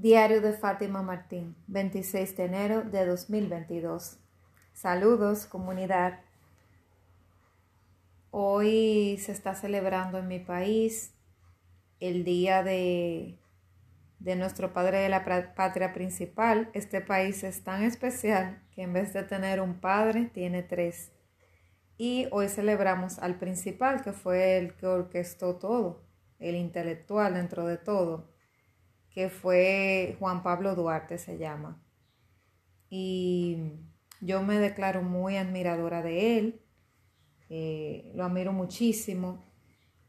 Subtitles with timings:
[0.00, 4.20] Diario de Fátima Martín, 26 de enero de 2022.
[4.72, 6.20] Saludos, comunidad.
[8.30, 11.16] Hoy se está celebrando en mi país
[11.98, 13.40] el día de,
[14.20, 15.24] de nuestro padre de la
[15.56, 16.70] patria principal.
[16.74, 21.10] Este país es tan especial que en vez de tener un padre, tiene tres.
[21.96, 26.04] Y hoy celebramos al principal, que fue el que orquestó todo,
[26.38, 28.37] el intelectual dentro de todo
[29.18, 31.82] que fue Juan Pablo Duarte, se llama.
[32.88, 33.72] Y
[34.20, 36.62] yo me declaro muy admiradora de él,
[37.48, 39.44] eh, lo admiro muchísimo.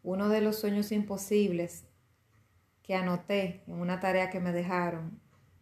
[0.04, 1.88] Uno de los sueños imposibles
[2.84, 5.20] que anoté en una tarea que me dejaron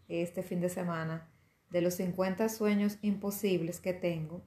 [0.10, 1.32] este fin de semana,
[1.70, 4.44] de los 50 sueños imposibles que tengo,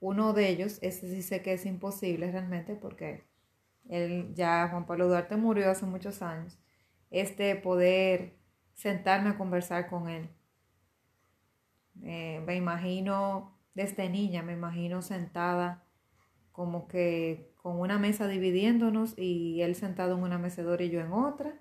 [0.00, 3.22] uno de ellos, ese sí sé que es imposible realmente porque
[3.88, 6.58] él ya, Juan Pablo Duarte murió hace muchos años,
[7.20, 8.36] este poder
[8.72, 10.28] sentarme a conversar con él.
[12.02, 15.84] Eh, me imagino desde niña, me imagino sentada
[16.50, 21.12] como que con una mesa dividiéndonos y él sentado en una mecedora y yo en
[21.12, 21.60] otra,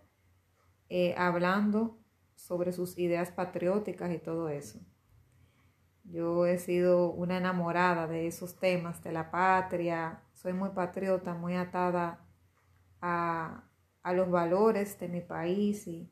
[0.89, 1.99] eh, hablando
[2.35, 4.79] sobre sus ideas patrióticas y todo eso.
[6.03, 11.55] Yo he sido una enamorada de esos temas, de la patria, soy muy patriota, muy
[11.55, 12.25] atada
[13.01, 13.63] a,
[14.03, 16.11] a los valores de mi país y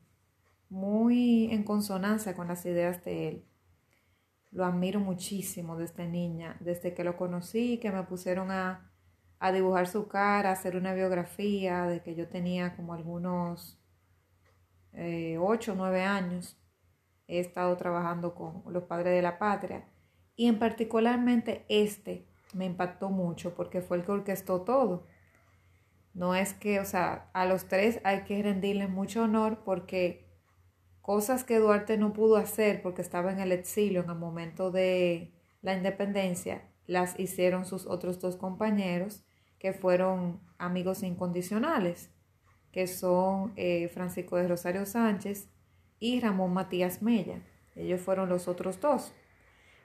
[0.68, 3.44] muy en consonancia con las ideas de él.
[4.50, 8.90] Lo admiro muchísimo desde niña, desde que lo conocí, que me pusieron a,
[9.38, 13.78] a dibujar su cara, hacer una biografía, de que yo tenía como algunos
[14.92, 16.58] eh, ocho o nueve años.
[17.26, 19.88] He estado trabajando con los padres de la patria
[20.36, 25.06] y en particularmente este me impactó mucho porque fue el que orquestó todo.
[26.14, 30.26] No es que, o sea, a los tres hay que rendirle mucho honor porque
[31.00, 35.32] cosas que Duarte no pudo hacer porque estaba en el exilio en el momento de
[35.62, 39.24] la independencia, las hicieron sus otros dos compañeros
[39.58, 42.10] que fueron amigos incondicionales,
[42.72, 45.48] que son eh, Francisco de Rosario Sánchez
[46.00, 47.40] y Ramón Matías Mella.
[47.76, 49.12] Ellos fueron los otros dos.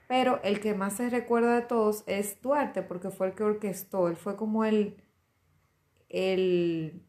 [0.08, 4.08] Pero el que más se recuerda de todos es Duarte, porque fue el que orquestó,
[4.08, 4.96] él fue como el,
[6.08, 7.02] el,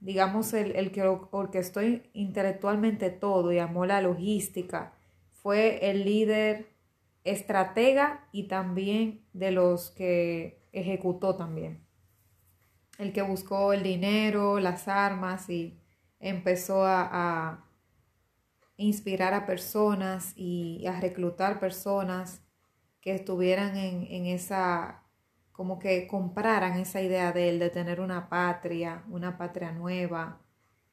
[0.00, 1.80] digamos, el, el que orquestó
[2.12, 4.94] intelectualmente todo y amó la logística,
[5.42, 6.68] fue el líder
[7.24, 11.84] estratega y también de los que ejecutó también.
[12.98, 15.78] El que buscó el dinero, las armas y
[16.18, 17.64] empezó a, a
[18.76, 22.42] inspirar a personas y a reclutar personas
[23.00, 25.04] que estuvieran en, en esa
[25.58, 30.40] como que compraran esa idea de él, de tener una patria, una patria nueva,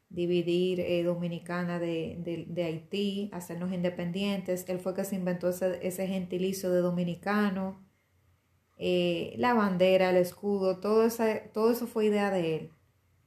[0.10, 4.68] dividir eh, Dominicana de, de, Haití, hacernos independientes.
[4.68, 7.86] Él fue que se inventó ese, ese gentilicio de dominicano,
[8.78, 11.08] eh, la bandera, el escudo, todo,
[11.54, 12.72] todo eso fue idea de él.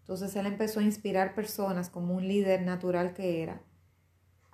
[0.00, 3.62] Entonces él empezó a inspirar personas como un líder natural que era,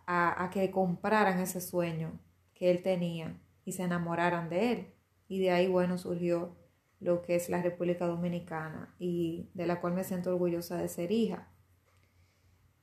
[0.05, 2.21] a, a que compraran ese sueño
[2.53, 4.87] que él tenía y se enamoraran de él.
[5.29, 6.63] Y de ahí, bueno, surgió
[7.05, 11.13] lo que es la República Dominicana y de la cual me siento orgullosa de ser
[11.13, 11.49] hija.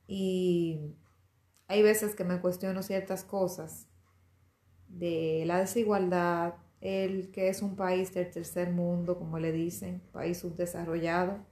[0.06, 0.94] Y
[1.66, 3.88] hay veces que me cuestiono ciertas cosas
[4.86, 10.38] de la desigualdad, el que es un país del tercer mundo, como le dicen, país
[10.38, 11.44] subdesarrollado.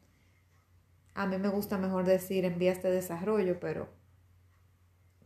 [1.14, 3.88] A mí me gusta mejor decir en vías de desarrollo, pero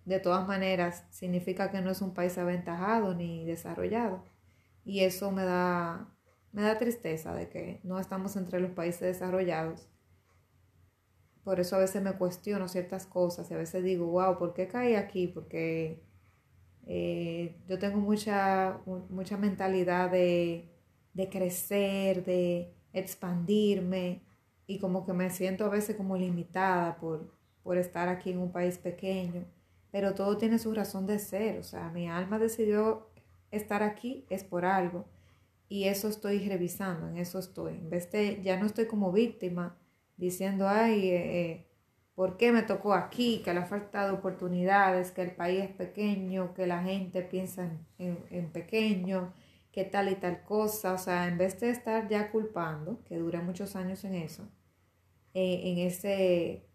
[0.07, 4.25] de todas maneras significa que no es un país aventajado ni desarrollado.
[4.85, 6.14] Y eso me da
[6.55, 9.89] me da tristeza de que no estamos entre los países desarrollados.
[11.43, 14.69] Por eso a veces me cuestiono ciertas cosas y a veces digo, wow, ¿por qué
[14.69, 15.27] caí aquí?
[15.27, 16.05] Porque
[16.87, 20.71] eh, yo tengo mucha, mucha mentalidad de,
[21.13, 24.23] de crecer, de expandirme
[24.69, 27.35] y como que me siento a veces como limitada por,
[27.65, 29.45] por estar aquí en un país pequeño.
[29.91, 33.09] Pero todo tiene su razón de ser, o sea, mi alma decidió
[33.51, 35.05] estar aquí es por algo
[35.69, 37.75] y eso estoy revisando, en eso estoy.
[37.75, 39.77] En vez de, ya no estoy como víctima
[40.17, 41.67] diciendo, ay, eh, eh,
[42.15, 43.43] ¿por qué me tocó aquí?
[43.45, 48.51] Que la falta de oportunidades, que el país es pequeño, que la gente piensa en,
[48.53, 49.33] pequeño,
[49.73, 50.93] que tal y tal cosa.
[50.93, 54.49] O sea, en vez de estar ya culpando, que dura muchos años en eso,
[55.35, 56.69] eh, en ese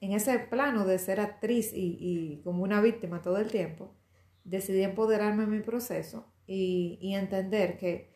[0.00, 3.94] en ese plano de ser actriz y, y como una víctima todo el tiempo,
[4.42, 8.12] decidí empoderarme en mi proceso y, entender que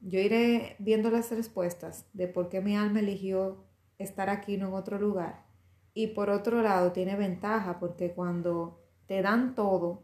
[0.00, 3.64] yo iré viendo las respuestas de por qué mi alma eligió
[3.98, 5.46] estar aquí, no en otro lugar.
[5.94, 10.02] Y por otro lado, tiene ventaja porque cuando te dan todo,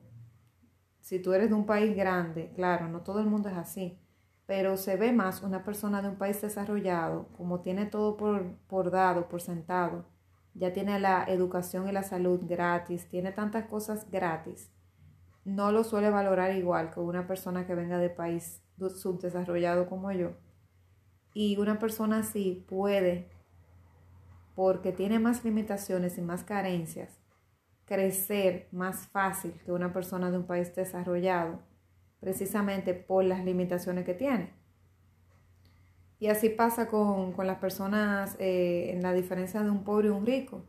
[1.00, 3.98] si tú eres de un país grande, claro, no todo el mundo es así,
[4.46, 8.90] pero se ve más una persona de un país desarrollado, como tiene todo por, por
[8.90, 10.06] dado, por sentado,
[10.54, 14.70] ya tiene la educación y la salud gratis, tiene tantas cosas gratis,
[15.48, 20.32] no lo suele valorar igual que una persona que venga de país subdesarrollado como yo.
[21.32, 23.30] Y una persona así puede,
[24.54, 27.18] porque tiene más limitaciones y más carencias,
[27.86, 31.60] crecer más fácil que una persona de un país desarrollado,
[32.20, 34.52] precisamente por las limitaciones que tiene.
[36.20, 40.26] Y así pasa con, las personas eh, en la diferencia de un pobre y un
[40.26, 40.62] rico.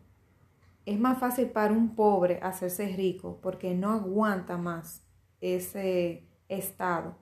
[0.90, 5.06] Es más fácil para un pobre hacerse rico porque no aguanta más
[5.40, 7.16] ese estado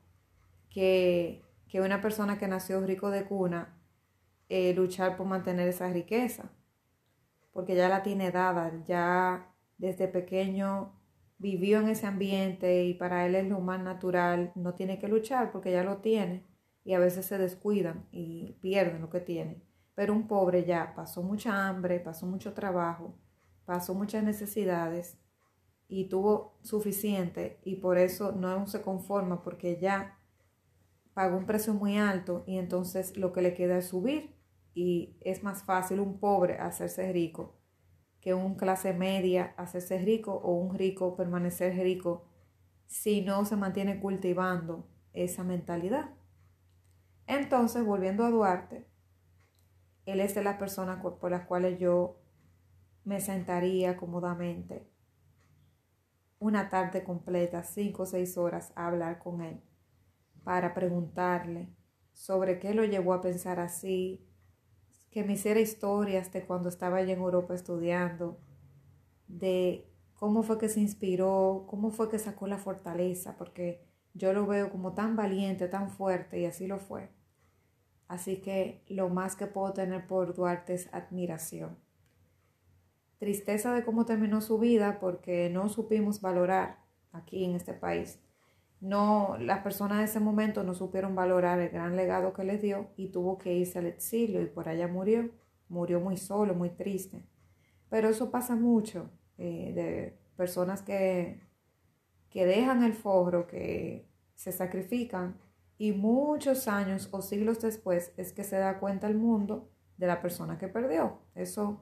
[0.69, 1.43] que,
[1.73, 3.77] una persona que nació rico de cuna
[4.47, 6.49] eh, luchar por mantener esa riqueza.
[7.51, 10.93] Porque ya la tiene dada, ya desde pequeño
[11.37, 15.51] vivió en ese ambiente y para él es lo más natural, no tiene que luchar
[15.51, 16.45] porque ya lo tiene
[16.85, 19.61] y a veces se descuidan y pierden lo que tienen.
[19.93, 23.13] Pero un pobre ya pasó mucha hambre, pasó mucho trabajo,
[23.67, 25.17] pasó muchas necesidades
[25.89, 30.17] y tuvo suficiente y por eso no se conforma porque ya
[31.13, 34.37] pagó un precio muy alto y entonces lo que le queda es subir
[34.73, 37.57] y es más fácil un pobre hacerse rico
[38.21, 42.25] que un clase media hacerse rico o un rico permanecer rico
[42.85, 46.11] si no se mantiene cultivando esa mentalidad.
[47.25, 48.87] Entonces, volviendo a Duarte,
[50.05, 52.21] él es de las personas por las cuales yo
[53.07, 54.85] me sentaría cómodamente
[56.39, 59.61] una tarde completa, cinco o seis horas, a hablar con él
[60.43, 61.69] para preguntarle
[62.11, 64.27] sobre qué lo llevó a pensar así,
[65.09, 68.41] que me hiciera historias de cuando estaba allá en Europa estudiando,
[69.29, 74.45] de cómo fue que se inspiró, cómo fue que sacó la fortaleza, porque yo lo
[74.45, 77.09] veo como tan valiente, tan fuerte, y así lo fue.
[78.09, 81.86] Así que lo más que puedo tener por Duarte es admiración.
[83.19, 86.79] Tristeza de cómo terminó su vida porque no supimos valorar
[87.11, 88.19] aquí en este país.
[88.79, 92.89] No, las personas de ese momento no supieron valorar el gran legado que les dio
[92.95, 95.31] y tuvo que irse al exilio y por allá murió.
[95.69, 97.25] Murió muy solo, muy triste.
[97.89, 101.41] Pero eso pasa mucho eh, de personas que,
[102.29, 105.37] que dejan el forro, que se sacrifican
[105.79, 110.21] y muchos años o siglos después es que se da cuenta el mundo de la
[110.21, 111.19] persona que perdió.
[111.35, 111.81] Eso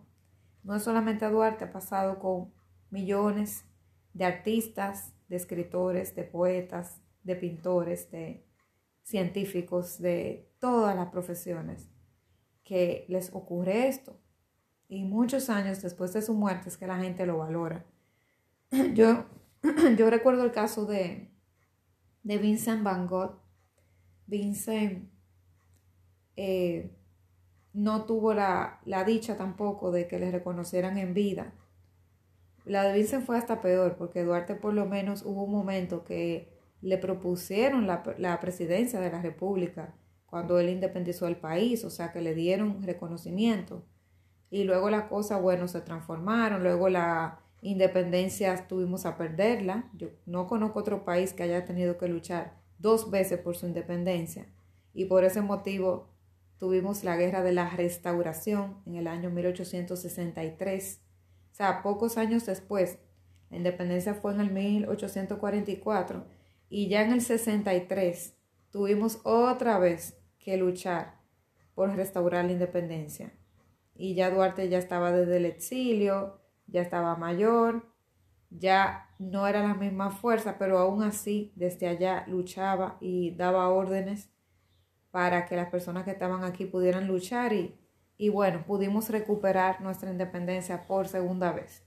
[0.65, 2.51] no es solamente a Duarte, ha pasado con
[2.89, 3.65] millones
[4.13, 8.44] de artistas, de escritores, de poetas, de pintores, de
[9.03, 11.88] científicos, de todas las profesiones,
[12.63, 14.19] que les ocurre esto.
[14.88, 17.85] Y muchos años después de su muerte es que la gente lo valora.
[18.95, 19.25] Yo,
[19.97, 21.31] yo recuerdo el caso de,
[22.23, 23.39] de Vincent Van Gogh,
[24.27, 25.09] Vincent
[26.35, 26.91] eh,
[27.75, 31.54] no tuvo la, dicha tampoco de que le reconocieran en vida.
[32.63, 36.57] La de Vincent fue hasta peor, porque Duarte por lo menos hubo un momento que
[36.81, 39.94] le propusieron la, la presidencia de la República
[40.25, 43.83] cuando él independizó el país, o sea que le dieron reconocimiento.
[44.50, 49.91] Y luego las cosas, bueno, se transformaron, luego la independencia tuvimos a perderla.
[49.94, 54.48] Yo no conozco otro país que haya tenido que luchar dos veces por su independencia
[54.94, 56.14] y por ese motivo
[56.57, 61.01] tuvimos la guerra de la restauración en el año 1863.
[61.51, 62.97] O sea, pocos años después,
[63.50, 66.25] la independencia fue en el 1844
[66.69, 68.35] y ya en el 63
[68.71, 71.21] tuvimos otra vez que luchar
[71.74, 73.33] por restaurar la independencia.
[73.93, 77.85] Y ya Duarte ya estaba desde el exilio, ya estaba mayor,
[78.50, 84.29] ya no era la misma fuerza, pero aún así desde allá luchaba y daba órdenes
[85.15, 87.79] para que las personas que estaban aquí pudieran luchar y,
[88.17, 91.86] y bueno, pudimos recuperar nuestra independencia por segunda vez.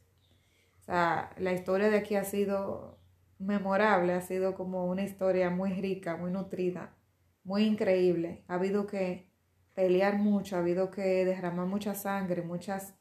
[0.80, 2.99] O sea, la historia de aquí ha sido
[3.38, 6.97] memorable, ha sido como una historia muy rica, muy nutrida,
[7.44, 8.44] muy increíble.
[8.49, 9.30] Ha habido que
[9.75, 12.94] pelear mucho, ha habido que derramar mucha sangre, muchas,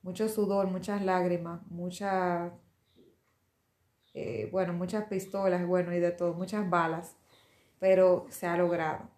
[0.00, 2.52] mucho sudor, muchas lágrimas, muchas
[4.14, 7.18] eh, bueno, muchas pistolas, bueno, y de todo, muchas balas,
[7.78, 9.13] pero se ha logrado.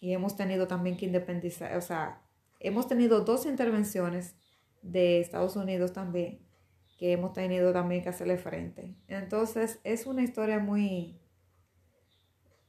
[0.00, 2.22] Y hemos tenido también que independizar, o sea,
[2.58, 4.34] hemos tenido dos intervenciones
[4.82, 6.40] de Estados Unidos también,
[6.98, 8.96] que hemos tenido también que hacerle frente.
[9.08, 11.20] Entonces, es una historia muy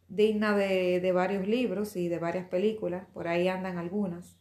[0.09, 4.37] digna de, de varios libros y de varias películas, por ahí andan algunas.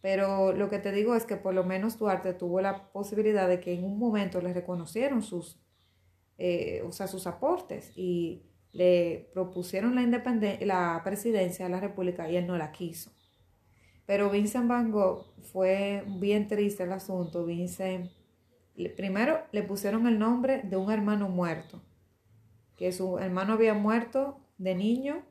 [0.00, 3.60] Pero lo que te digo es que por lo menos Duarte tuvo la posibilidad de
[3.60, 5.60] que en un momento le reconocieron sus,
[6.38, 10.20] eh, o sea, sus aportes y le propusieron la,
[10.60, 13.12] la presidencia de la República y él no la quiso.
[14.06, 17.44] Pero Vincent Van Gogh fue bien triste el asunto.
[17.44, 18.10] Vincent,
[18.96, 21.82] primero le pusieron el nombre de un hermano muerto,
[22.76, 25.22] que su hermano había muerto de niño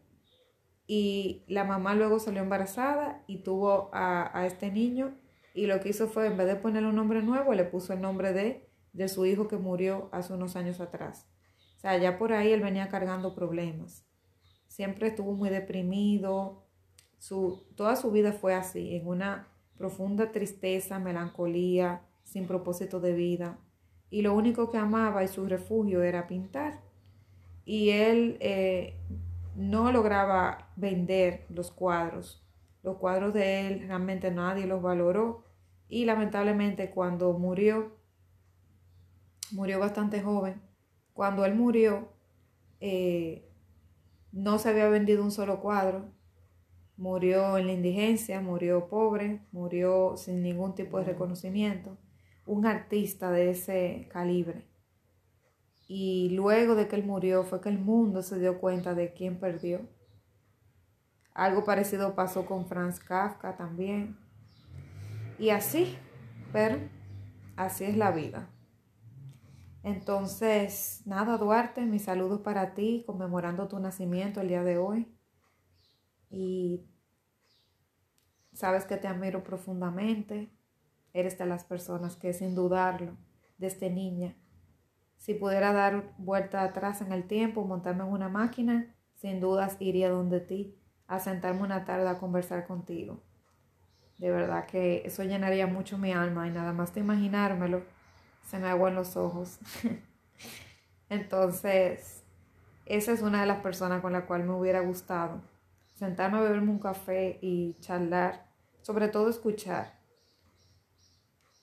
[0.87, 5.17] y la mamá luego salió embarazada y tuvo a, este niño
[5.53, 8.01] y lo que hizo fue, en vez de ponerle un nombre nuevo, le puso el
[8.01, 11.27] nombre de, de su hijo que murió hace unos años atrás.
[11.81, 14.05] O sea, ya por ahí él venía cargando problemas.
[14.67, 16.67] Siempre estuvo muy deprimido,
[17.17, 19.47] su, toda su vida fue así, en una
[19.77, 23.57] profunda tristeza, melancolía, sin propósito de vida.
[24.11, 26.81] Y lo único que amaba y su refugio era pintar.
[27.65, 28.99] Y él eh,
[29.55, 32.45] no lograba vender los cuadros.
[32.83, 35.45] Los cuadros de él realmente nadie los valoró
[35.91, 37.97] y lamentablemente cuando murió,
[39.51, 40.61] murió bastante joven,
[41.21, 42.09] cuando él murió
[42.79, 43.47] eh,
[44.31, 46.11] no se había vendido un solo cuadro,
[46.97, 51.99] murió en la indigencia, murió pobre, murió sin ningún tipo de reconocimiento,
[52.47, 54.67] un artista de ese calibre.
[55.87, 59.39] Y luego de que él murió fue que el mundo se dio cuenta de quién
[59.39, 59.87] perdió.
[61.35, 64.17] Algo parecido pasó con Franz Kafka también.
[65.37, 65.95] Y así,
[66.51, 66.79] pero
[67.57, 68.50] así es la vida.
[69.83, 75.07] Entonces, nada, Duarte, mis saludos para ti, conmemorando tu nacimiento el día de hoy.
[76.29, 76.85] Y
[78.53, 80.51] sabes que te admiro profundamente.
[81.13, 83.17] Eres de las personas que, sin dudarlo,
[83.57, 84.35] desde niña,
[85.17, 90.09] si pudiera dar vuelta atrás en el tiempo, montarme en una máquina, sin dudas iría
[90.09, 93.21] donde ti, a sentarme una tarde a conversar contigo.
[94.17, 97.83] De verdad que eso llenaría mucho mi alma y nada más de imaginármelo,
[98.47, 99.59] se me aguan los ojos.
[101.09, 102.23] Entonces,
[102.85, 105.41] esa es una de las personas con la cual me hubiera gustado.
[105.95, 108.47] Sentarme a beberme un café y charlar,
[108.81, 109.99] sobre todo escuchar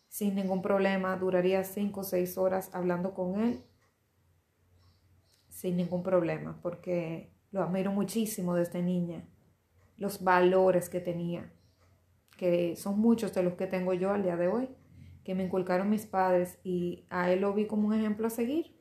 [0.09, 1.17] sin ningún problema.
[1.17, 3.63] Duraría cinco o seis horas hablando con él
[5.49, 9.29] sin ningún problema, porque lo admiro muchísimo desde niña.
[9.97, 11.53] Los valores que tenía,
[12.37, 14.69] que son muchos de los que tengo yo al día de hoy,
[15.29, 18.75] que me inculcaron mis padres y a él lo vi como un ejemplo a seguir,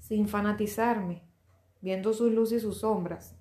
[0.00, 1.22] sin fanatizarme,
[1.82, 3.36] viendo sus luces y sus sombras.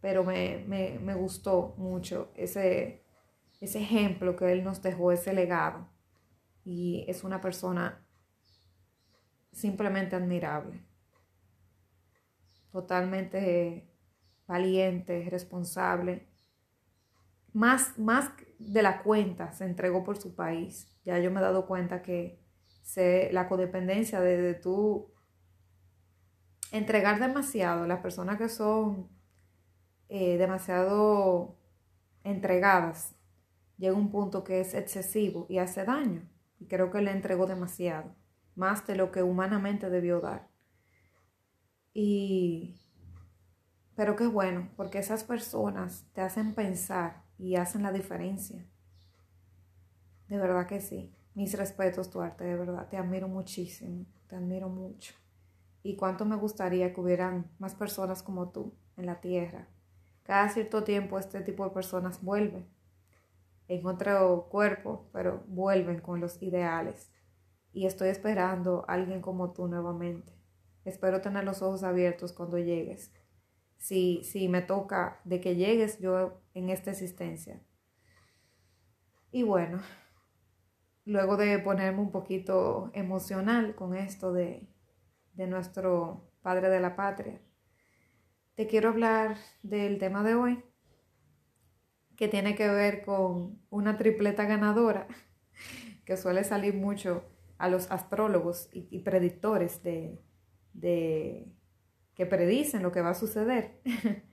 [0.00, 3.04] Pero me, me, me gustó mucho ese,
[3.60, 5.88] ese ejemplo que Él nos dejó, ese legado.
[6.64, 8.06] Y es una persona
[9.50, 10.86] simplemente admirable,
[12.70, 13.90] totalmente
[14.46, 16.28] valiente, responsable.
[17.52, 18.30] Más, más
[18.66, 20.88] de la cuenta se entregó por su país.
[21.04, 22.40] Ya yo me he dado cuenta que
[22.82, 25.12] sé la codependencia de, de tú
[26.72, 29.08] entregar demasiado, las personas que son
[30.08, 31.58] eh, demasiado
[32.24, 33.14] entregadas
[33.78, 36.28] llega un punto que es excesivo y hace daño.
[36.58, 38.14] Y creo que le entregó demasiado,
[38.54, 40.48] más de lo que humanamente debió dar.
[41.92, 42.80] Y,
[43.96, 48.64] pero qué bueno, porque esas personas te hacen pensar y hacen la diferencia.
[50.28, 51.12] De verdad que sí.
[51.34, 52.86] Mis respetos, Duarte, de verdad.
[52.88, 55.14] Te admiro muchísimo, te admiro mucho.
[55.82, 59.66] Y cuánto me gustaría que hubieran más personas como tú en la tierra.
[60.22, 62.68] Cada cierto tiempo este tipo de personas vuelven
[63.66, 67.10] en otro cuerpo, pero vuelven con los ideales.
[67.72, 70.32] Y estoy esperando a alguien como tú nuevamente.
[70.84, 73.12] Espero tener los ojos abiertos cuando llegues.
[73.82, 77.60] Si, si me toca de que llegues yo en esta existencia.
[79.32, 79.80] Y bueno,
[81.04, 84.68] luego de ponerme un poquito emocional con esto de,
[85.34, 87.40] de nuestro Padre de la Patria,
[88.54, 90.62] te quiero hablar del tema de hoy,
[92.16, 95.08] que tiene que ver con una tripleta ganadora
[96.04, 97.24] que suele salir mucho
[97.58, 100.20] a los astrólogos y, predictores de,
[100.72, 101.46] de,
[102.14, 103.80] que predicen lo que va a suceder.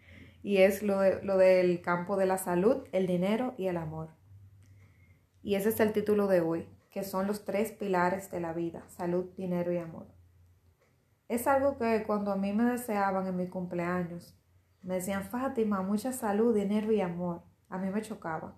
[0.44, 4.10] y es lo, lo del campo de la salud, el dinero y el amor.
[5.42, 8.84] Y ese es el título de hoy, que son los tres pilares de la vida,
[8.90, 10.08] salud, dinero y amor.
[11.28, 14.36] Es algo que cuando a mí me deseaban en mi cumpleaños,
[14.82, 18.56] me decían, Fátima, mucha salud, dinero y amor a mí me chocaba,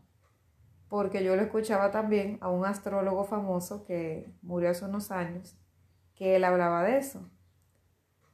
[0.88, 5.58] porque yo lo escuchaba también a un astrólogo famoso que murió hace unos años,
[6.16, 7.30] que él hablaba de eso,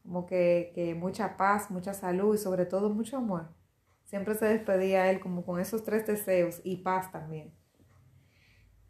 [0.08, 3.50] como que, mucha paz, mucha salud y sobre todo mucho amor.
[4.06, 7.54] Siempre se despedía él como con esos tres deseos y paz también.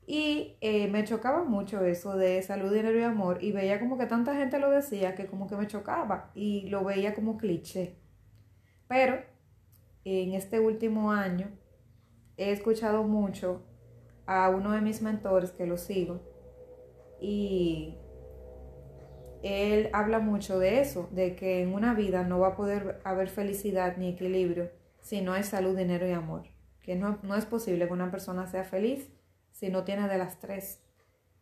[0.05, 4.05] Y eh, me chocaba mucho eso de salud, dinero y amor y veía como que
[4.05, 7.97] tanta gente lo decía que como que me chocaba y lo veía como cliché.
[8.87, 9.19] Pero
[10.05, 11.49] en este último año
[12.37, 13.63] he escuchado mucho
[14.27, 16.21] a uno de mis mentores que lo sigo
[17.19, 17.97] y
[19.43, 23.29] él habla mucho de eso, de que en una vida no va a poder haber
[23.29, 24.69] felicidad ni equilibrio
[25.01, 26.43] si no hay salud, dinero y amor.
[26.81, 29.09] Que no, no es posible que una persona sea feliz
[29.51, 30.81] si no tiene de las tres.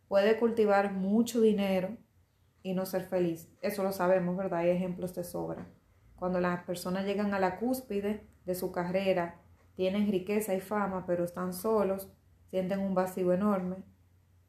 [0.08, 1.96] Puede cultivar mucho dinero
[2.62, 3.48] y no ser feliz.
[3.60, 4.60] Eso lo sabemos, ¿verdad?
[4.60, 5.66] Hay ejemplos de sobra.
[6.16, 9.40] Cuando las personas llegan a la cúspide de su carrera,
[9.74, 12.10] tienen riqueza y fama, pero están solos,
[12.50, 13.84] sienten un vacío enorme,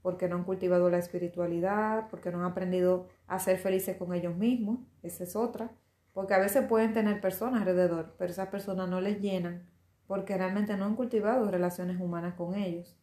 [0.07, 4.37] porque no han cultivado la espiritualidad, porque no han aprendido a ser felices con ellos
[4.37, 5.73] mismos, esa es otra,
[6.13, 9.67] porque a veces pueden tener personas alrededor, pero esas personas no les llenan,
[10.05, 12.95] porque realmente no han cultivado relaciones humanas con ellos,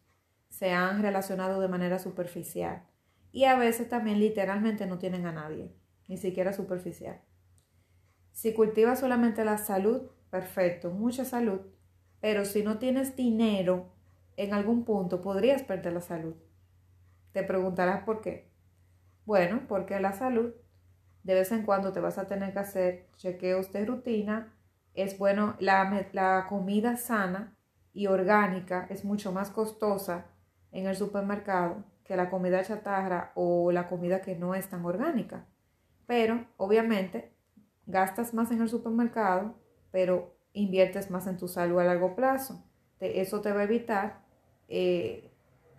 [0.49, 2.81] se han relacionado de manera superficial
[3.31, 5.75] y a veces también literalmente no tienen a nadie,
[6.07, 7.21] ni siquiera superficial.
[8.31, 11.61] Si cultivas solamente la salud, perfecto, mucha salud,
[12.19, 13.91] pero si no tienes dinero,
[14.37, 16.33] en algún punto podrías perder la salud.
[17.35, 18.49] Te preguntarás por qué.
[19.25, 20.53] Bueno, porque la salud,
[21.23, 24.53] de vez en cuando te vas a tener que hacer chequeos de rutina.
[24.93, 27.57] Es bueno, la, la comida sana
[27.91, 30.27] y orgánica es mucho más costosa
[30.71, 35.45] en el supermercado que la comida chatarra o la comida que no es tan orgánica.
[36.07, 37.33] Pero obviamente
[37.85, 39.55] gastas más en el supermercado,
[39.91, 42.63] pero inviertes más en tu salud a largo plazo.
[43.01, 44.23] eso te va a evitar
[44.69, 45.34] eh,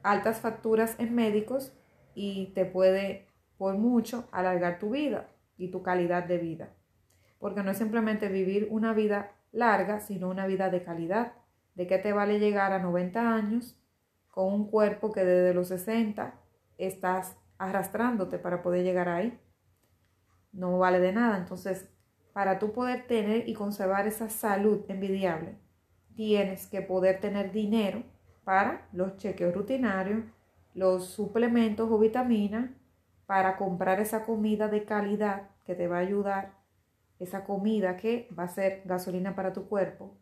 [0.07, 1.73] altas facturas en médicos
[2.15, 3.27] y te puede
[3.59, 6.75] por mucho alargar tu vida y tu calidad de vida.
[7.41, 11.33] Porque no es simplemente vivir una vida larga, sino una vida de calidad.
[11.75, 13.77] ¿De qué te vale llegar a 90 años
[14.31, 16.41] con un cuerpo que desde los 60
[16.79, 19.37] estás arrastrándote para poder llegar ahí?
[20.53, 21.37] No vale de nada.
[21.37, 21.90] Entonces,
[22.33, 25.59] para tú poder tener y conservar esa salud envidiable,
[26.14, 28.05] tienes que poder tener dinero
[28.46, 30.22] para los chequeos rutinarios,
[30.72, 32.70] los suplementos o vitaminas,
[33.26, 36.52] para comprar esa comida de calidad que te va a ayudar,
[37.18, 40.16] esa comida que va a ser gasolina para tu cuerpo.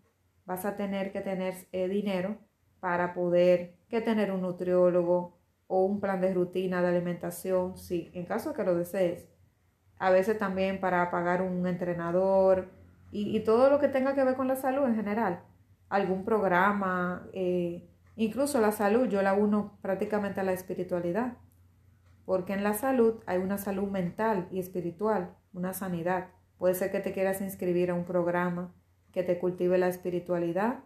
[0.46, 2.38] Vas a tener que tener eh, dinero
[2.80, 8.24] para poder que tener un nutriólogo o un plan de rutina de alimentación, sí, en
[8.24, 9.28] caso de que lo desees.
[9.98, 12.70] A veces también para pagar un entrenador
[13.12, 15.42] y, todo lo que tenga que ver con la salud en general.
[15.90, 21.38] Algún programa, eh, Incluso la salud yo la uno prácticamente a la espiritualidad,
[22.24, 26.28] porque en la salud hay una salud mental y espiritual, una sanidad.
[26.58, 28.74] Puede ser que te quieras inscribir a un programa
[29.12, 30.80] que te cultive la espiritualidad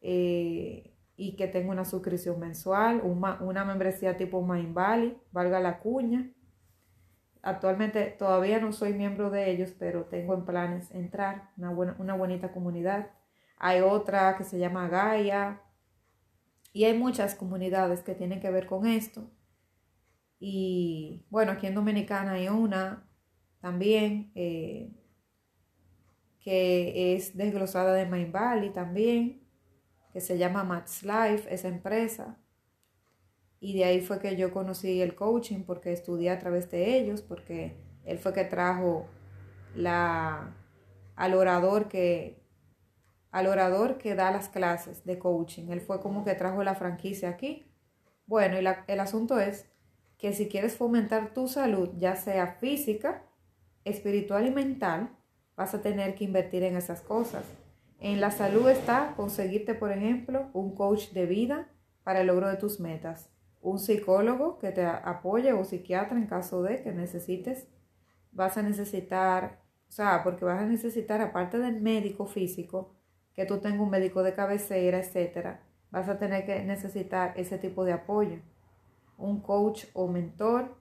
[0.00, 6.30] eh, y que tenga una suscripción mensual, una, membresía tipo Mind Valley, valga la cuña.
[7.42, 12.14] Actualmente todavía no soy miembro de ellos, pero tengo en planes entrar, una, buena, una
[12.14, 13.10] bonita comunidad.
[13.58, 15.60] Hay otra que se llama Gaia,
[16.74, 19.30] y hay muchas comunidades que tienen que ver con esto.
[20.40, 23.08] Y bueno, aquí en Dominicana hay una
[23.60, 24.92] también eh,
[26.40, 29.46] que es desglosada de Main Valley también,
[30.12, 32.40] que se llama Max Life, esa empresa.
[33.60, 37.22] Y de ahí fue que yo conocí el coaching porque estudié a través de ellos,
[37.22, 39.06] porque él fue que trajo
[39.76, 40.56] la,
[41.14, 42.43] al orador que,
[43.34, 45.64] al orador que da las clases de coaching.
[45.70, 47.66] Él fue como que trajo la franquicia aquí.
[48.26, 49.66] Bueno, y el asunto es
[50.18, 53.24] que si quieres fomentar tu salud, ya sea física,
[53.84, 55.10] espiritual y mental,
[55.56, 57.42] vas a tener que invertir en esas cosas.
[57.98, 61.68] En la salud está conseguirte, por ejemplo, un coach de vida
[62.04, 66.62] para el logro de tus metas, un psicólogo que te apoye o psiquiatra en caso
[66.62, 67.66] de que necesites.
[68.30, 72.94] Vas a necesitar, o sea, porque vas a necesitar, aparte del médico físico,
[73.34, 77.84] que tú tengas un médico de cabecera, etcétera, vas a tener que necesitar ese tipo
[77.84, 78.38] de apoyo.
[79.18, 80.76] Un coach o mentor,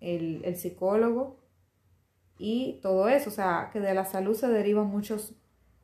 [0.00, 1.40] el, psicólogo
[2.38, 3.30] y todo eso.
[3.30, 5.34] O sea, que de la salud se derivan muchos,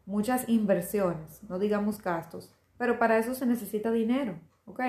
[0.07, 4.81] muchas inversiones, no digamos gastos, pero para eso se necesita dinero, ¿ok?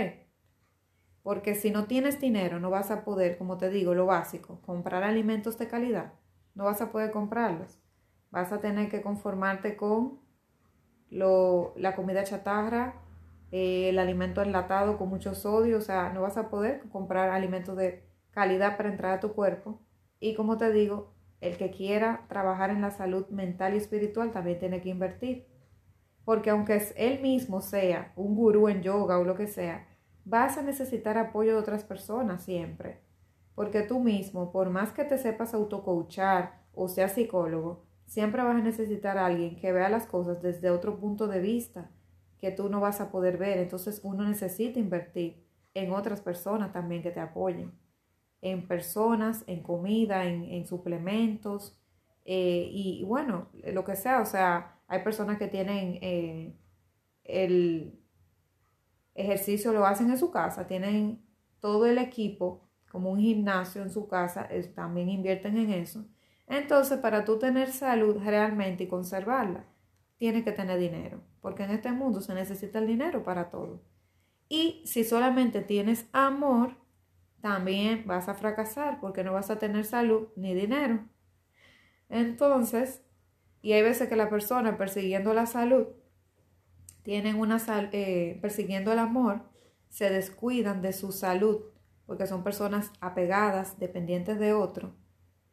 [1.23, 5.04] Porque si no tienes dinero, no vas a poder, como te digo, lo básico, comprar
[5.04, 6.13] alimentos de calidad.
[6.56, 7.77] No vas a poder comprarlos.
[8.32, 10.20] Vas a tener que conformarte con
[11.12, 12.95] lo, la comida chatarra,
[13.52, 17.78] eh, el alimento enlatado con mucho sodio, o sea, no vas a poder comprar alimentos
[17.78, 19.80] de calidad para entrar a tu cuerpo.
[20.19, 24.60] Y como te digo, el que quiera trabajar en la salud mental y espiritual también
[24.60, 25.47] tiene que invertir.
[26.24, 29.88] Porque aunque él mismo sea un gurú en yoga o lo que sea,
[30.24, 33.02] vas a necesitar apoyo de otras personas siempre.
[33.56, 38.62] Porque tú mismo, por más que te sepas autocoachar o seas psicólogo, siempre vas a
[38.62, 41.89] necesitar a alguien que vea las cosas desde otro punto de vista
[42.41, 43.58] que tú no vas a poder ver.
[43.58, 47.71] Entonces uno necesita invertir en otras personas también que te apoyen.
[48.41, 51.80] En personas, en comida, en, suplementos
[52.26, 54.19] eh, y, bueno, lo que sea.
[54.19, 56.54] O sea, hay personas que tienen eh,
[57.24, 57.97] el
[59.15, 61.24] ejercicio, lo hacen en su casa, tienen
[61.62, 66.06] todo el equipo como un gimnasio en su casa, también invierten en eso.
[66.51, 69.63] Entonces, para tú tener salud realmente y conservarla,
[70.17, 73.81] tienes que tener dinero, porque en este mundo se necesita el dinero para todo.
[74.49, 76.75] Y si solamente tienes amor,
[77.39, 81.07] también vas a fracasar porque no vas a tener salud ni dinero.
[82.09, 83.01] Entonces,
[83.61, 85.87] y hay veces que la persona persiguiendo la salud,
[87.03, 87.59] tienen una
[87.93, 89.49] eh, persiguiendo el amor,
[89.87, 91.61] se descuidan de su salud
[92.05, 94.93] porque son personas apegadas, dependientes de otro,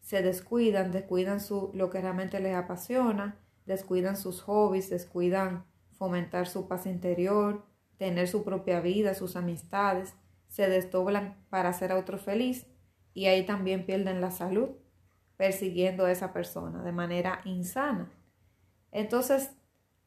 [0.00, 6.68] se descuidan, descuidan su, lo que realmente les apasiona, descuidan sus hobbies, descuidan fomentar su
[6.68, 7.64] paz interior,
[7.98, 10.14] tener su propia vida, sus amistades,
[10.48, 12.66] se desdoblan para hacer a otro feliz
[13.12, 14.70] y ahí también pierden la salud
[15.37, 18.11] persiguiendo a esa persona de manera insana.
[18.90, 19.50] Entonces,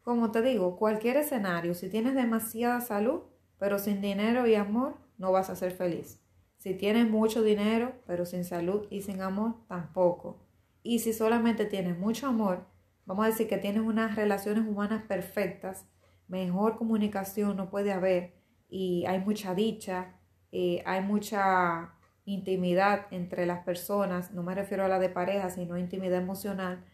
[0.01, 3.21] como te digo, cualquier escenario, si tienes demasiada salud,
[3.59, 6.19] pero sin dinero y amor, no vas a ser feliz.
[6.61, 10.45] Si tienes mucho dinero, pero sin salud y sin amor, tampoco.
[10.83, 12.67] Y si solamente tienes mucho amor,
[13.07, 15.87] vamos a decir que tienes unas relaciones humanas perfectas,
[16.27, 18.35] mejor comunicación no puede haber
[18.69, 20.19] y hay mucha dicha,
[20.51, 21.95] eh, hay mucha
[22.25, 26.85] intimidad entre las personas, no me refiero a la de pareja, sino intimidad emocional,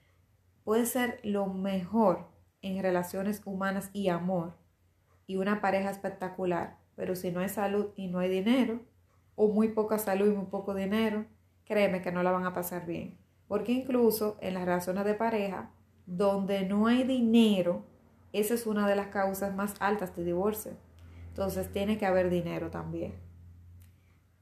[0.63, 2.29] puede ser lo mejor
[2.61, 4.57] en relaciones humanas y amor
[5.25, 8.79] y una pareja espectacular, pero si no hay salud y no hay dinero,
[9.37, 11.25] o muy poca salud y muy poco dinero,
[11.63, 13.19] créeme que no la van a pasar bien.
[13.47, 15.71] Porque incluso en las relaciones de pareja,
[16.07, 17.85] donde no hay dinero,
[18.33, 20.71] esa es una de las causas más altas de divorcio.
[21.29, 23.13] Entonces tiene que haber dinero también.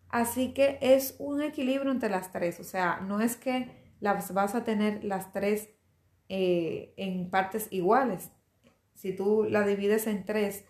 [0.07, 2.61] Así que es un equilibrio entre las tres.
[2.61, 5.71] O sea, no es que las vas a tener las tres
[6.29, 8.31] eh, en partes iguales.
[8.93, 10.63] Si tú la divides en tres,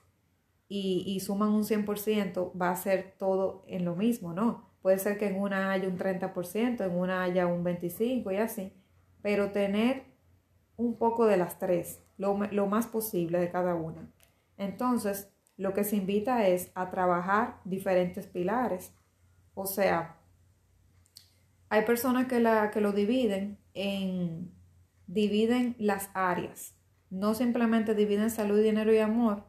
[0.67, 4.69] y, suman un 100%, va a ser todo en lo mismo, ¿no?
[4.81, 8.73] Puede ser que en una haya un 30%, en una haya un 25% y así,
[9.21, 10.03] pero tener
[10.77, 14.11] un poco de las tres, lo, lo más posible de cada una.
[14.57, 18.93] Entonces, lo que se invita es a trabajar diferentes pilares.
[19.53, 20.17] O sea,
[21.69, 24.51] hay personas que, la, que lo dividen en,
[25.07, 26.75] dividen las áreas.
[27.09, 29.45] No simplemente dividen salud, dinero y amor,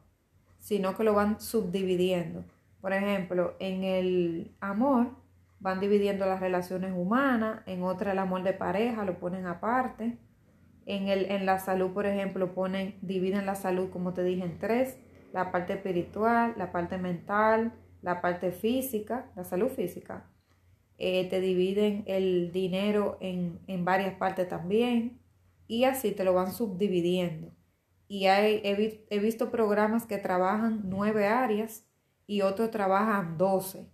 [0.67, 2.43] sino que lo van subdividiendo.
[2.81, 5.13] Por ejemplo, en el amor
[5.61, 10.19] van dividiendo las relaciones humanas, en otra el amor de pareja lo ponen aparte.
[10.85, 14.59] En, el, en la salud, por ejemplo, ponen, dividen la salud, como te dije, en
[14.59, 14.99] tres,
[15.33, 20.25] la parte espiritual, la parte mental, la parte física, la salud física.
[20.99, 25.21] Eh, te dividen el dinero en, en varias partes también
[25.69, 27.56] y así te lo van subdividiendo
[28.09, 31.85] y hay, he, visto programas que trabajan nueve áreas
[32.27, 33.91] y otros trabajan doce.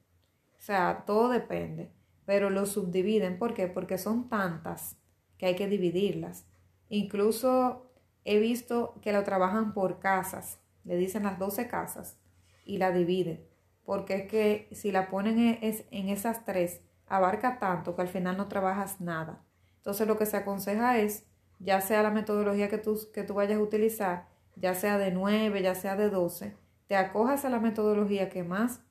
[0.59, 1.93] O sea, todo depende,
[2.27, 3.39] pero lo subdividen.
[3.39, 3.69] ¿Por qué?
[3.69, 4.97] Porque son tantas
[5.39, 6.47] que hay que dividirlas.
[6.89, 7.91] Incluso
[8.25, 12.19] he visto que lo trabajan por casas, le dicen las doce casas
[12.67, 13.47] y la dividen.
[13.85, 15.59] Porque es que si la ponen en,
[15.91, 19.43] en esas tres, abarca tanto que al final no trabajas nada.
[19.79, 21.27] Entonces lo que se aconseja es
[21.63, 25.63] ya sea la metodología que tú, que tú vayas a utilizar, ya sea de 9,
[25.63, 26.57] ya sea de 12,
[26.89, 28.83] te acojas a la metodología que más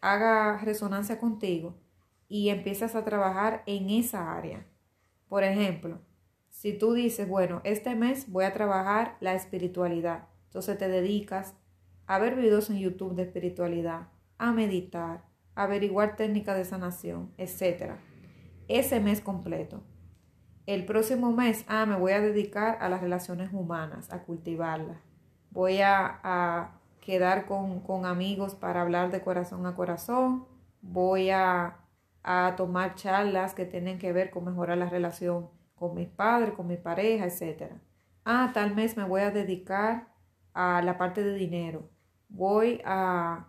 [0.00, 1.78] haga resonancia contigo
[2.28, 4.66] y empiezas a trabajar en esa área.
[5.28, 6.00] Por ejemplo,
[6.48, 11.54] si tú dices, bueno, este mes voy a trabajar la espiritualidad, entonces te dedicas
[12.06, 17.96] a ver videos en YouTube de espiritualidad, a meditar, a averiguar técnicas de sanación, etc.
[18.66, 19.82] Ese mes completo.
[20.68, 24.98] El próximo mes, ah, me voy a dedicar a las relaciones humanas, a cultivarlas.
[25.50, 30.44] Voy a, quedar con, amigos para hablar de corazón a corazón.
[30.82, 31.78] Voy a,
[32.22, 36.66] a tomar charlas que tienen que ver con mejorar la relación con mis padres, con
[36.66, 37.72] mi pareja, etc.
[38.26, 40.08] Ah, tal mes me voy a dedicar
[40.52, 41.88] a la parte de dinero.
[42.28, 43.48] Voy a,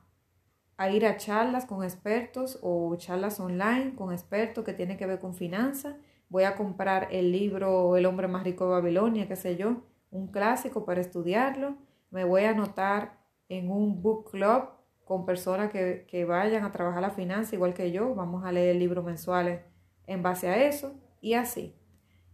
[0.78, 5.20] a ir a charlas con expertos o charlas online con expertos que tienen que ver
[5.20, 5.96] con finanzas
[6.30, 10.28] voy a comprar el libro El hombre más rico de Babilonia, qué sé yo, un
[10.32, 11.76] clásico para estudiarlo.
[12.12, 14.70] me voy a anotar en un book club
[15.06, 18.16] con personas que, que vayan a trabajar la finanza igual que yo.
[18.16, 19.62] Vamos a leer libros mensuales
[20.08, 21.76] en base a eso y así.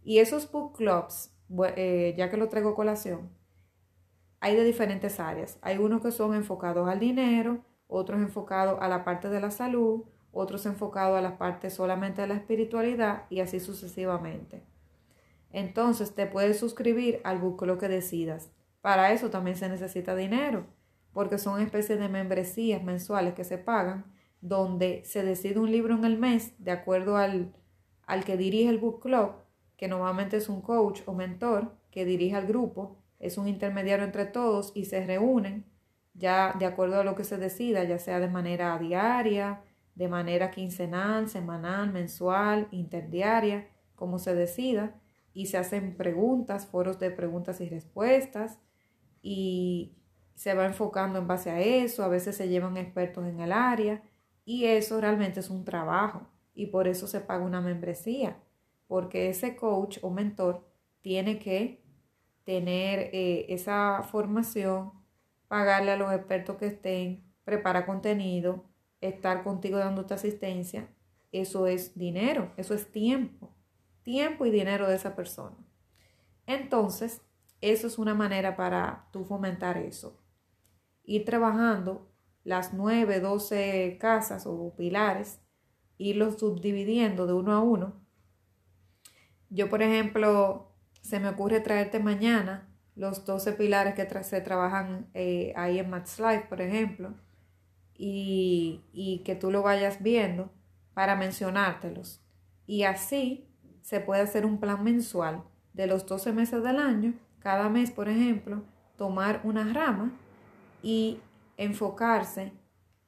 [0.02, 1.34] Y esos book clubs,
[1.76, 3.30] eh, ya que lo traigo colación,
[4.40, 5.58] hay de diferentes áreas.
[5.62, 10.04] Hay unos que son enfocados al dinero, otros enfocados a la parte de la salud,
[10.32, 14.62] otros enfocados a la parte solamente de la espiritualidad y así sucesivamente.
[15.50, 18.50] Entonces te puedes suscribir al club que decidas.
[18.80, 20.66] Para eso también se necesita dinero,
[21.12, 24.04] porque son especies de membresías mensuales que se pagan,
[24.40, 27.54] donde se decide un libro en el mes de acuerdo al,
[28.06, 29.32] al que dirige el book club,
[29.76, 34.26] que normalmente es un coach o mentor que dirige al grupo, es un intermediario entre
[34.26, 35.64] todos y se reúnen
[36.14, 39.62] ya de acuerdo a lo que se decida, ya sea de manera diaria,
[39.96, 45.00] de manera quincenal, semanal, mensual, interdiaria, como se decida,
[45.32, 48.60] y se hacen preguntas, foros de preguntas y respuestas,
[49.22, 49.96] y
[50.34, 54.02] se va enfocando en base a eso, a veces se llevan expertos en el área,
[54.44, 58.36] y eso realmente es un trabajo, y por eso se paga una membresía,
[58.86, 60.68] porque ese coach o mentor
[61.00, 61.82] tiene que
[62.44, 64.92] tener eh, esa formación,
[65.48, 68.65] pagarle a los expertos que estén, preparar contenido,
[69.00, 70.88] estar contigo dándote asistencia,
[71.32, 73.54] eso es dinero, eso es tiempo,
[74.02, 75.56] tiempo y dinero de esa persona.
[76.46, 77.22] Entonces,
[77.60, 80.20] eso es una manera para tú fomentar eso.
[81.04, 82.10] Ir trabajando
[82.44, 85.40] las 9, 12 casas o pilares,
[85.98, 88.00] irlos subdividiendo de uno a uno.
[89.50, 95.52] Yo, por ejemplo, se me ocurre traerte mañana los 12 pilares que se trabajan eh,
[95.56, 97.14] ahí en Life, por ejemplo,
[97.98, 100.50] y, que tú lo vayas viendo
[100.94, 102.22] para mencionártelos.
[102.66, 103.48] Y así
[103.82, 108.08] se puede hacer un plan mensual de los 12 meses del año, cada mes, por
[108.08, 108.64] ejemplo,
[108.96, 110.12] tomar una rama
[110.82, 111.20] y
[111.56, 112.52] enfocarse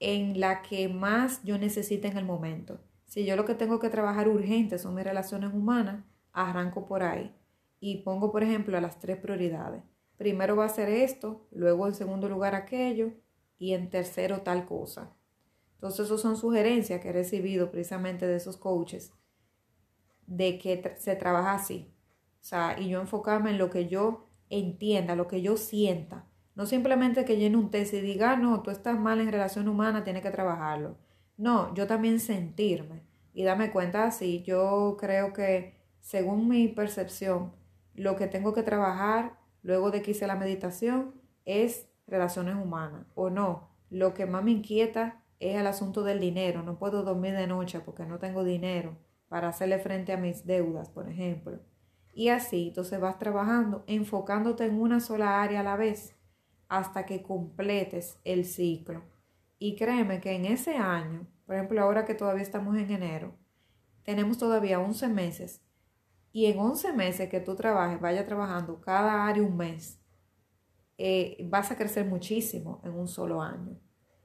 [0.01, 2.79] en la que más yo necesite en el momento.
[3.07, 7.35] Si yo lo que tengo que trabajar urgente son mis relaciones humanas, arranco por ahí
[7.81, 9.83] y pongo, por ejemplo, las tres prioridades.
[10.17, 13.13] Primero va a ser esto, luego en segundo lugar aquello
[13.59, 15.15] y en tercero tal cosa.
[15.75, 19.13] Entonces, esas son sugerencias que he recibido precisamente de esos coaches
[20.27, 21.93] de que se trabaja así.
[22.41, 26.27] O sea, y yo enfocarme en lo que yo entienda, lo que yo sienta.
[26.55, 29.69] No simplemente que llene un test y diga, ah, no, tú estás mal en relación
[29.69, 30.99] humana, tienes que trabajarlo.
[31.37, 34.43] No, yo también sentirme y darme cuenta así.
[34.43, 37.53] Yo creo que, según mi percepción,
[37.95, 43.31] lo que tengo que trabajar luego de que hice la meditación es relaciones humanas o
[43.31, 43.69] no.
[43.91, 46.63] Lo que más me inquieta es el asunto del dinero.
[46.63, 48.97] No puedo dormir de noche porque no tengo dinero
[49.29, 51.61] para hacerle frente a mis deudas, por ejemplo.
[52.13, 56.17] Y así, entonces vas trabajando, enfocándote en una sola área a la vez
[56.69, 59.03] hasta que completes el ciclo.
[59.59, 63.35] Y créeme que en ese año, por ejemplo, ahora que todavía estamos en enero,
[64.03, 65.63] tenemos todavía 11 meses
[66.33, 69.98] y en 11 meses que tú trabajes, vaya trabajando cada área un mes,
[70.99, 73.79] eh, vas a crecer muchísimo en un solo año,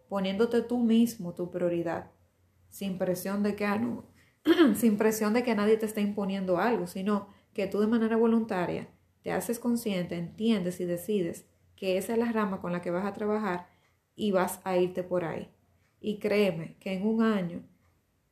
[0.09, 2.11] poniéndote tú mismo tu prioridad,
[2.69, 4.09] sin presión de que, ah, no,
[4.75, 8.89] sin presión de que nadie te esté imponiendo algo, sino que tú de manera voluntaria
[9.21, 13.05] te haces consciente, entiendes y decides que esa es la rama con la que vas
[13.05, 13.67] a trabajar
[14.15, 15.49] y vas a irte por ahí.
[15.99, 17.63] Y créeme que en un año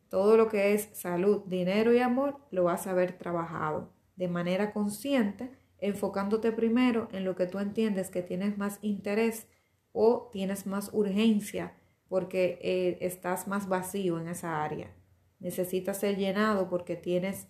[0.10, 4.74] todo lo que es salud, dinero y amor lo vas a haber trabajado de manera
[4.74, 5.52] consciente,
[5.82, 9.48] enfocándote primero en lo que tú entiendes que tienes más interés
[9.92, 11.76] o tienes más urgencia
[12.08, 14.96] porque eh, estás más vacío en esa área.
[15.40, 17.48] Necesitas ser llenado porque tienes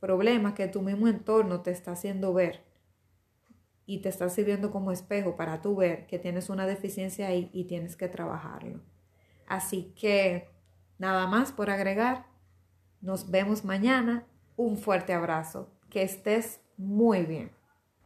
[0.00, 2.62] problemas que tu mismo entorno te está haciendo ver
[3.86, 7.64] y te está sirviendo como espejo para tú ver que tienes una deficiencia ahí y
[7.64, 8.80] tienes que trabajarlo.
[9.46, 10.54] Así que
[10.98, 12.26] Nada más por agregar.
[13.00, 14.24] Nos vemos mañana.
[14.56, 15.68] Un fuerte abrazo.
[15.90, 17.50] Que estés muy bien.